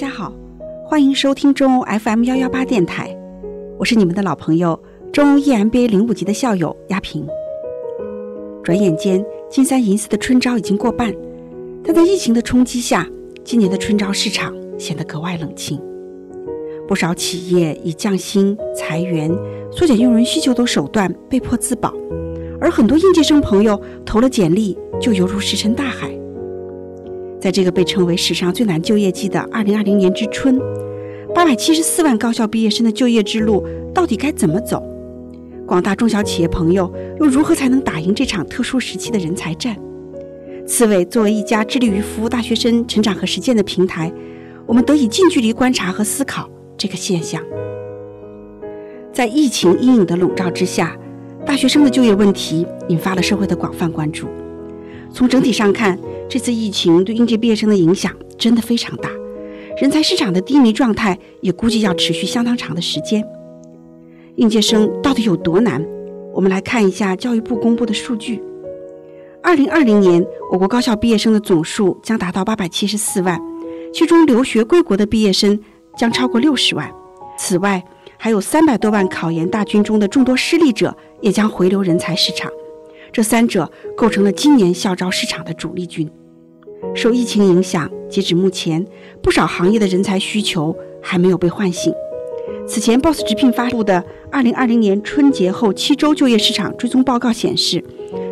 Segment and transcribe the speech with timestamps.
[0.00, 0.32] 大家好，
[0.82, 3.14] 欢迎收听中欧 FM 幺幺八电台，
[3.78, 7.26] 我是你们的老朋友中欧 EMBA 零五级的校友亚平。
[8.64, 11.14] 转眼间，金三银四的春招已经过半，
[11.84, 13.06] 但在疫情的冲击下，
[13.44, 15.78] 今年的春招市场显得格外冷清。
[16.88, 19.30] 不少企业以降薪、裁员、
[19.70, 21.92] 缩减用人需求等手段被迫自保，
[22.58, 26.09] 而很多应届生朋友投了简历就犹如石沉大海。
[27.40, 30.60] 在这个被称为史上最难就业季的2020年之春，
[31.34, 34.82] 八百七十四万高校毕业生的就业之路到底该怎么走？
[35.66, 39.76] 广大中小企业朋友又如何才能打赢这场特殊时期的人才战？
[40.66, 44.12] 刺猬作为一家致力于服务大学生成长和实践的平台，
[44.66, 47.42] 我们得以近距离观察和思考这个现象。
[49.12, 50.96] 在疫情阴影的笼罩之下，
[51.46, 54.28] 大学生的就业问题引发了社会的广泛关注。
[55.12, 59.10] 从整体上看，这次疫情对应届毕业生的影响真的非常大，
[59.80, 63.24] 人才市场的低迷状态也估计要持续相当长的时间。
[64.36, 65.84] 应届生到底有多难？
[66.32, 68.40] 我们来看一下教育部公布的数据：
[69.42, 73.38] 二零二零年，我国高校毕业生的总数将达到八百七十四万，
[73.92, 75.58] 其中留学归国的毕业生
[75.96, 76.90] 将超过六十万。
[77.36, 77.82] 此外，
[78.16, 82.50] 还有三百多万考研大军中的众多失利者也将回流人才市场。
[83.12, 86.08] 这三者构成了今年校招市场的主力军。
[86.94, 88.84] 受疫情影响，截止目前，
[89.22, 91.92] 不少行业的人才需求还没有被唤醒。
[92.66, 94.02] 此前，Boss 直聘发布的
[94.54, 97.84] 《2020年春节后七周就业市场追踪报告》显示，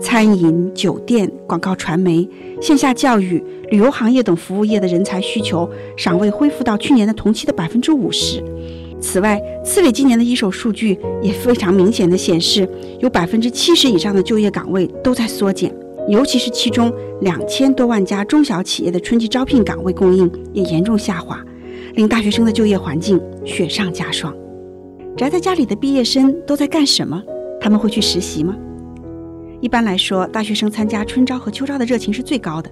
[0.00, 2.26] 餐饮、酒店、广告传媒、
[2.60, 8.42] 线下教育、旅游行业等服务业的人才需求尚未恢复到去年的同期的百分之五十。
[9.02, 12.66] 此外，刺猬今年的一手数据也非常明显的显示，
[13.00, 15.74] 有百分之七十以上的就业岗位都在缩减，
[16.08, 21.44] 尤其是其中两千多万家中小企业的春季招聘岗位供应也严重下滑，
[21.94, 24.32] 令大学生的就业环境雪上加霜。
[25.16, 27.20] 宅在家里的毕业生都在干什么？
[27.60, 28.56] 他们会去实习吗？
[29.60, 32.70] 一般来说，大学生参加春招和秋招的热情是最高的，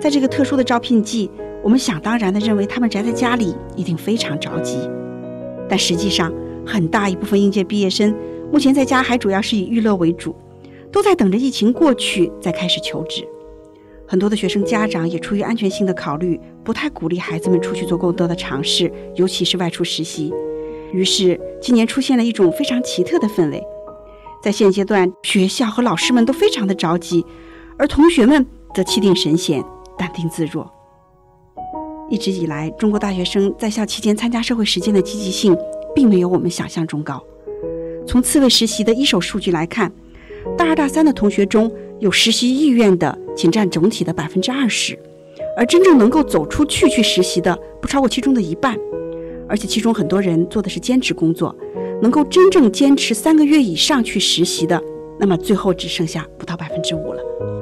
[0.00, 1.30] 在这个特殊的招聘季，
[1.62, 4.78] 我们想当然的认为他们宅在家里一定非常着急。
[5.68, 6.32] 但实际上，
[6.66, 8.14] 很大一部分应届毕业生
[8.52, 10.34] 目前在家还主要是以娱乐为主，
[10.90, 13.26] 都在等着疫情过去再开始求职。
[14.06, 20.32] 很多的学生家长也出于安全性的考虑，不太鼓励孩子们出去做更多的尝试，尤其是外出实习。
[20.92, 23.62] 于是，今年出现了一种非常奇特的氛围。
[24.42, 27.26] 在现阶段，学校和老师们都非常的着急，
[27.76, 29.62] 而同学们则气定神闲、
[29.98, 30.72] 淡定自若。
[32.10, 35.56] 一直以来，中国大学生在校期间参加社会实践的积极性，
[35.94, 37.22] 并没有我们想象中高。
[38.06, 39.92] 从刺猬实习的一手数据来看，
[40.56, 44.98] 大二大三的同学中有实习意愿的仅占总体的百分之二十，
[45.54, 48.74] 而真正能够走出去去实习的不超过其中的一半。
[49.46, 51.54] 而且其中很多人做的是兼职工作，
[52.00, 54.82] 能够真正坚持三个月以上去实习的，
[55.18, 57.57] 那么最后只剩下不到百分之五了。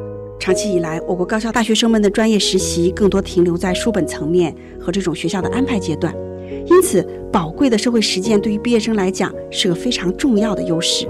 [0.46, 6.14] 长期以来，我国高校大学生们的专业实习更多停留在书本层面和这种学校的安排阶段，
[6.68, 11.08] 因此宝贵的社会实践对于毕业生来讲是个非常重要的优势。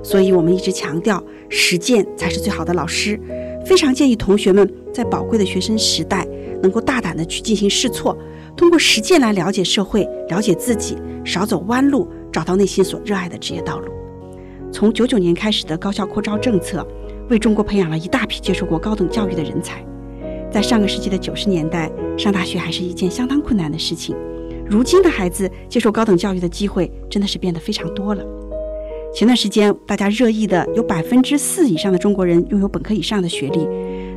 [0.00, 3.18] 所以，我们一直强调实践才是最好的老师，
[3.66, 6.24] 非常建议同学们在宝贵的学生时代
[6.62, 8.16] 能够大胆的去进行试错，
[8.56, 13.90] 通过实践来了解社会、了解自己，少走弯路，找到内心所热爱的职业道路。
[14.70, 16.86] 从九九年开始的高校扩招政策。
[17.28, 19.84] 为中国培养了一大批接受过高等教育的人才。
[20.50, 24.16] 在上个世纪的九十年代，上大学还是一件相当困难的事情。
[24.66, 28.24] 如今的孩子接受高等教育的机会真的是变得非常多了。
[29.14, 33.66] 前段时间大家热议的有百分之四以上的中国人拥有本科以上的学历，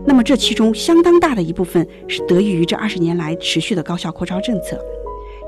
[0.05, 4.77] 那么这其中相当大的一部分是得益于这二十年来持续的高校扩招政策。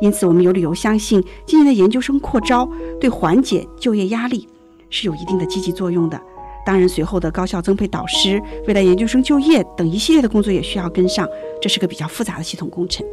[0.01, 2.69] 因此，我们有理由相信，今年的研究生扩招
[2.99, 4.47] 对缓解就业压力
[4.89, 6.19] 是有一定的积极作用的。
[6.65, 11.27] 当然，随后的高校增配导师、未来研究生就业等一系列的工作也需要跟上，
[11.61, 13.05] 这是个比较复杂的系统工程。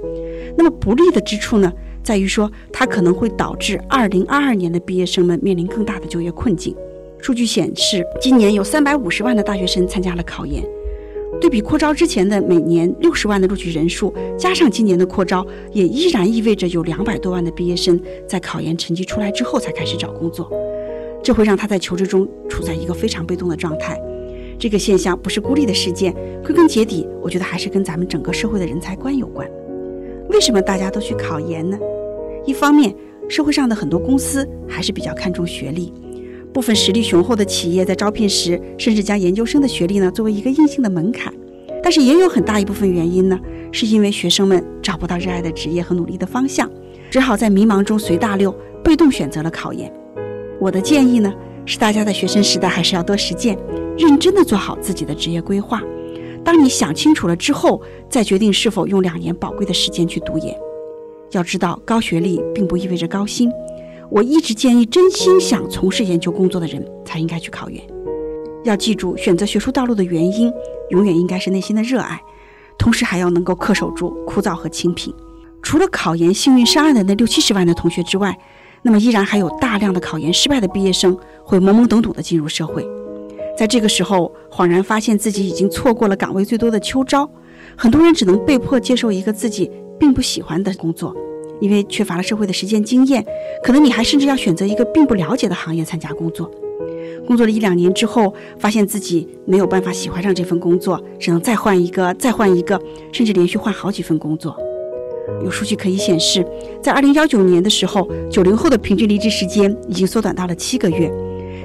[0.56, 6.74] 那么不利的之处呢，在于说它可能会导致2022年的毕业生们面临更大的就业困境。
[7.20, 10.64] 数据显示，今年有350万的大学生参加了考研，
[11.40, 20.50] 对比扩招之前的每年60万的录取人数，加上今年的扩招，也依然意味着有200多万的毕业生在考研成绩出来之后才开始找工作。
[21.22, 24.00] 这会让他在求职中处在一个非常被动的状态。
[24.58, 26.14] 这个现象不是孤立的事件，
[26.44, 29.48] 归根结底，我觉得还是跟咱们整个社会的人才观有关。
[30.28, 31.78] 为什么大家都去考研呢？
[32.44, 32.94] 一方面，
[33.28, 35.92] 社会上的很多公司还是比较看重学历，
[36.52, 41.32] 部分实力雄厚的企业在招聘时甚至将研究生的学历呢作为一个硬性的门槛。
[41.82, 43.40] 但是也有很大一部分原因呢，
[43.72, 46.70] 是因为学生们找不到热爱的职业和努力的方向，
[47.10, 49.90] 只好在迷茫中随大流，被动选择了考研。
[50.60, 51.32] 我的建议呢，
[51.64, 53.58] 是大家在学生时代还是要多实践，
[53.96, 55.82] 认真的做好自己的职业规划。
[56.44, 57.80] 当你想清楚了之后，
[58.10, 60.54] 再决定是否用两年宝贵的时间去读研。
[61.30, 63.50] 要知道，高学历并不意味着高薪。
[64.10, 67.82] 我一直建议，真心想从事研究工作的人才应该去考研。
[68.64, 70.52] 要记住，选择学术道路的原因，
[70.90, 72.20] 永远应该是内心的热爱，
[72.76, 75.14] 同时还要能够恪守住枯燥和清贫。
[75.62, 78.36] 除了考研幸运上岸的那六七十万的同学之外，
[78.82, 82.86] 那么依然还有大量的考研失败的毕业生会懵懵懂懂地进入社会，
[83.56, 87.30] 在这个时候恍然发现自己已经错过了岗位最多的秋招，
[87.76, 91.14] 很多人只能被迫接受一个自己并不喜欢的工作，
[91.60, 93.24] 因为缺乏了社会的实践经验，
[93.62, 96.50] 可能你还甚至要选择一个并不了解的行业参加工作。
[97.26, 102.80] 工作了一两年之后，发现自己没有办法喜欢上这份工作，只能再换一个，再换一个，
[103.12, 104.56] 甚至连续换好几份工作。
[105.42, 106.46] 有数据可以显示，
[106.82, 111.10] 在二零幺九年的时候，九零后的平均离职时间已经缩短到了七个月。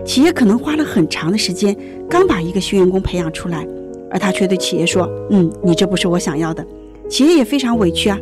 [0.05, 1.75] 企业可能花了很长的时间，
[2.09, 3.67] 刚把一个新员工培养出来，
[4.11, 6.65] 而他却对企业说：“嗯，你这不是我想要的。”
[7.09, 8.19] 企业也非常委屈啊，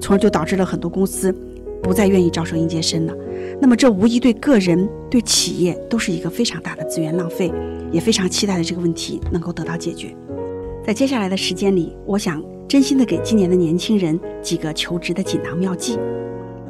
[0.00, 1.34] 从而就导致了很多公司
[1.82, 3.14] 不再愿意招收应届生了。
[3.60, 7.52] 那么这无疑对个人、对企业都是一个非常大的资源浪费，
[7.90, 10.14] 也非常期待的这个问题能够得到解决。
[10.84, 15.98] 在接下来的时间里，我想真心的给今年的年轻人几个求职的锦囊妙计。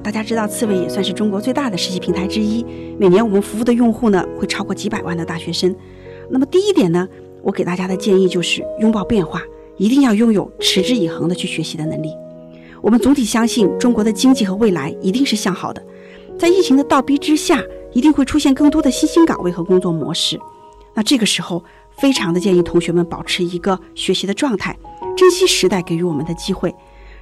[0.03, 2.67] 大家知道，刺猬也算是中国最大的实习平台之一，
[2.99, 5.75] 每年我们服务的用户呢会超过几百万的大学生。
[6.29, 7.09] 那么第一点呢，
[7.43, 9.41] 我给大家的建议就是拥抱变化，
[9.77, 12.11] 一定要拥有持之以恒的去学习的能力。
[12.81, 15.81] 我们总体相信中国的经济和未来一定是向好的。
[16.37, 17.63] 在疫情的倒逼之下，
[17.93, 20.37] 一定会出现更多的新兴岗位和工作模式。
[20.95, 21.63] 那这个时候，
[21.97, 24.77] 非常的建议同学们保持一个学习的状态，
[25.17, 26.75] 珍惜时代给予我们的机会。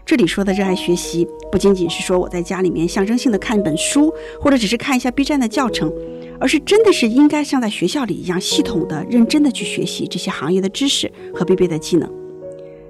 [0.07, 5.93] 这里说的热爱学习，不仅仅是说我在家里面象征性的看一本书，或者只是看一下 B 站的教程，
[6.41, 12.11] 而是真的是应该像在学校里一样，系统的、认真的去学习这些行业的知识和必备的技能。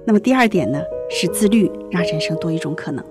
[0.05, 3.03] 那么第二点呢，是自律，让人生多一种可能。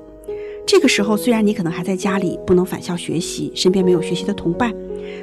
[0.66, 4.72] 这个时候，虽然你可能还在家里不能返校学习，身边没有学习的同伴，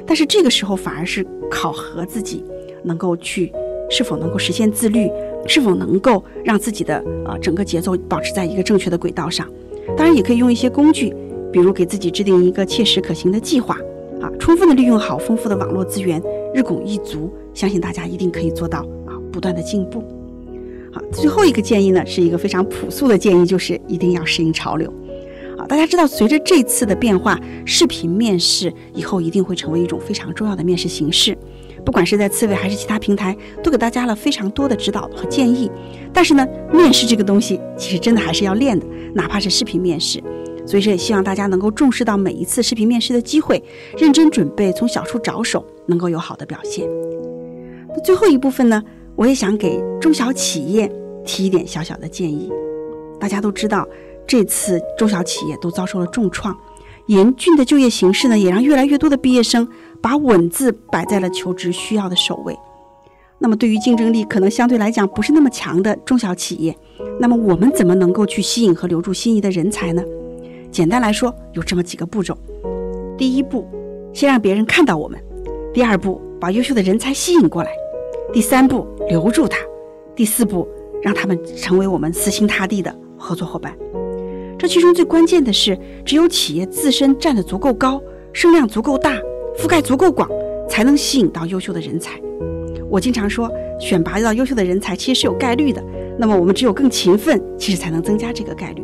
[0.06, 2.42] 但是这个时候反而是考核自己，
[2.84, 3.52] 能够去
[3.90, 5.10] 是否能够实现自律，
[5.46, 9.46] 是否能够让自己的啊整个节奏保持在一个正确的轨道上。
[9.96, 11.14] 当然，也可以用一些工具，
[11.50, 13.76] 比如给自己制定一个切实可行的计划，
[14.20, 16.22] 啊，充分的利用好丰富的网络资源，
[16.54, 20.04] 日拱一卒，相信大家一定可以做到啊，不断的进步。
[20.92, 24.92] 好，最后一个建议呢，是一个非常朴素的建议，就是一定要适应潮流。
[25.68, 31.36] 大家知道，随着这次的变化，视频面试以后一定会成为一种非常重要的面试形式。
[31.84, 35.70] 不管是在刺猬还是其他平台，都给大家了非常多的指导和建议。
[36.12, 40.22] 但是呢，面试这个东西其实真的还是要练的，哪怕是视频面试。
[40.66, 43.62] 所以说，也希望大家能够重视到每一次视频面试的机会，
[43.98, 46.88] 认真准备，从小处着手，能够有好的表现。
[47.90, 48.82] 那最后一部分呢，
[49.16, 50.90] 我也想给中小企业
[51.24, 52.50] 提一点小小的建议。
[53.20, 53.86] 大家都知道。
[54.28, 56.54] 这次中小企业都遭受了重创，
[57.06, 59.66] 严峻的就业形势呢，也让越来越多的毕业生
[60.02, 62.54] 把稳字摆在了求职需要的首位。
[63.38, 66.76] 那么，对于竞争力可能相对来讲不是那么强的中小企业，
[67.18, 70.04] 那么我们怎么能够去吸引和留住心仪的人才呢？
[70.70, 72.36] 简单来说，有这么几个步骤：
[73.16, 73.66] 第一步，
[74.12, 75.18] 先让别人看到我们；
[75.72, 77.70] 第二步，把优秀的人才吸引过来；
[78.30, 79.56] 第三步，留住他；
[80.14, 80.68] 第四步，
[81.00, 83.74] 让他们成为我们死心塌地的合作伙伴。
[84.58, 89.16] 这其中最关键的是，只有企业自身站得足够高，声量足够大，
[89.56, 90.28] 覆盖足够广，
[90.68, 92.20] 才能吸引到优秀的人才。
[92.90, 93.48] 我经常说，
[93.78, 95.80] 选拔到优秀的人才其实是有概率的。
[96.18, 98.82] 那么我们只有更勤奋，其实才能增加这个概率。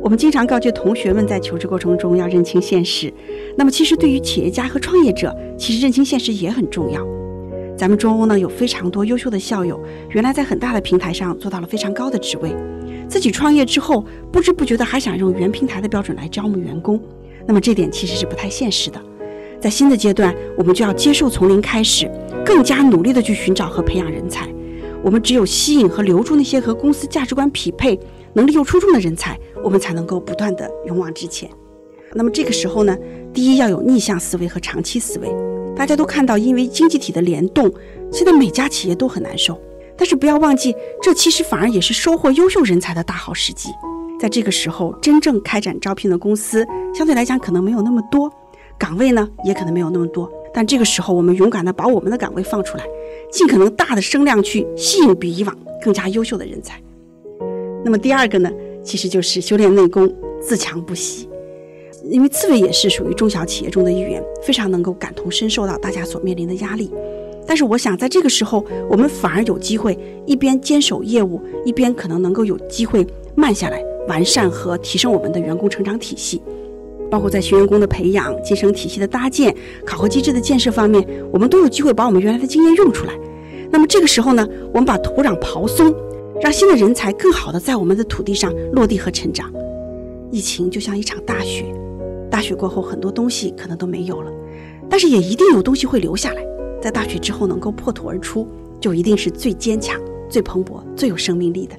[0.00, 3.12] 我们经常告诫同学们，在求职过程中要认清现实。
[3.56, 7.04] 那么其实对于企业家和创业者，其实认清现实也很重要。
[7.76, 12.54] 咱们中欧呢有非常多优秀的校友，原来在很大的平台上做到了非常高的职位。
[13.08, 17.00] 自己创业之后，不知不觉的还想用原平台的标准来招募员工，
[17.46, 19.00] 那么这点其实是不太现实的。
[19.60, 22.10] 在新的阶段，我们就要接受从零开始，
[22.44, 24.48] 更加努力的去寻找和培养人才。
[25.02, 27.98] 我们只有吸引和留住那些和公司价值观匹配、
[28.34, 31.48] 能力又出众的人才，我们才能够不断的勇往直前。
[32.12, 32.96] 那么这个时候呢，
[33.32, 35.28] 第一要有逆向思维和长期思维。
[35.76, 37.72] 大家都看到，因为经济体的联动，
[38.10, 39.60] 现在每家企业都很难受。
[39.96, 43.70] 但是不要忘记，这其实反而也是收获优秀人才的大好时机。
[44.18, 48.30] 在这个时候，真正开展招聘的公司相对来讲可能没有那么多，
[48.78, 50.30] 岗位呢也可能没有那么多。
[50.54, 52.84] 但这个时候，我们勇敢的把我们的岗位放出来，
[53.30, 56.80] 尽可能大的声量去吸引比以往更加优秀的人才。
[57.84, 58.50] 那么第二个呢，
[58.82, 60.10] 其实就是修炼内功，
[60.40, 61.28] 自强不息。
[62.04, 66.90] 因为刺猬也是属于中小企业中的一员，非常能够感同身受到大家所面临的压力。
[67.46, 76.42] 但是我想，在这个时候，我们反而有机会一边坚守业务，一边可能能够有机会慢下来，完善和提升我们的员工成长体系，
[77.08, 83.12] 包括在学员工的培养、晋升体系的搭建、考核机制的建设方面，我们都有机会把我们原来的经验用出来。
[83.70, 85.94] 那么这个时候呢，我们把土壤刨松，
[86.40, 89.52] 让新的人才更好的在我们的土地上落地和成长。
[90.32, 91.64] 疫情就像一场大雪，
[92.28, 94.32] 大雪过后很多东西可能都没有了，
[94.90, 96.44] 但是也一定有东西会留下来。
[96.86, 98.46] 在大雪之后能够破土而出，
[98.78, 101.74] 就一定是最坚强、最蓬勃、最有生命力的。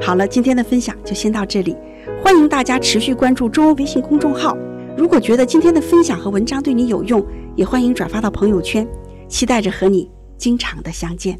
[0.00, 1.76] 好了，今天的分享就先到这里，
[2.22, 4.56] 欢迎大家持续关注中欧微信公众号。
[4.96, 7.20] 如果觉得今天的分享和文章对你有用，
[7.56, 8.86] 也欢迎转发到朋友圈，
[9.26, 11.36] 期待着和你经常的相见。